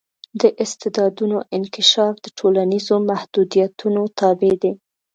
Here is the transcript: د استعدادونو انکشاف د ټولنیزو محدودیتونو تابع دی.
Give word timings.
د 0.41 0.43
استعدادونو 0.63 1.37
انکشاف 1.57 2.13
د 2.25 2.27
ټولنیزو 2.39 2.95
محدودیتونو 3.09 4.01
تابع 4.19 4.53
دی. 4.61 4.71